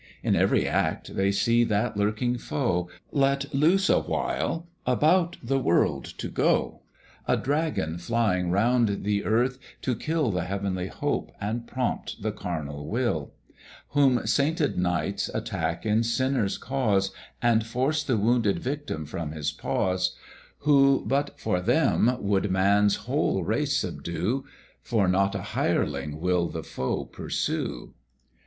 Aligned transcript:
In 0.23 0.35
every 0.35 0.67
act 0.67 1.15
they 1.15 1.31
see 1.31 1.63
that 1.63 1.95
lurking 1.95 2.35
foe, 2.39 2.89
Let 3.11 3.53
loose 3.53 3.87
awhile, 3.87 4.65
about 4.83 5.37
the 5.43 5.59
world 5.59 6.05
to 6.17 6.27
go; 6.27 6.81
A 7.27 7.37
dragon 7.37 7.99
flying 7.99 8.49
round 8.49 9.03
the 9.03 9.23
earth, 9.23 9.59
to 9.83 9.95
kill 9.95 10.31
The 10.31 10.45
heavenly 10.45 10.87
hope, 10.87 11.31
and 11.39 11.67
prompt 11.67 12.19
the 12.19 12.31
carnal 12.31 12.87
will; 12.87 13.31
Whom 13.89 14.25
sainted 14.25 14.75
knights 14.75 15.29
attack 15.35 15.85
in 15.85 16.01
sinners' 16.01 16.57
cause, 16.57 17.11
And 17.39 17.63
force 17.63 18.03
the 18.03 18.17
wounded 18.17 18.57
victim 18.57 19.05
from 19.05 19.33
his 19.33 19.51
paws; 19.51 20.15
Who 20.61 21.03
but 21.05 21.39
for 21.39 21.61
them 21.61 22.17
would 22.21 22.49
man's 22.49 22.95
whole 23.05 23.43
race 23.43 23.77
subdue, 23.77 24.45
For 24.81 25.07
not 25.07 25.35
a 25.35 25.43
hireling 25.53 26.19
will 26.19 26.47
the 26.49 26.63
foe 26.63 27.05
pursue. 27.05 27.93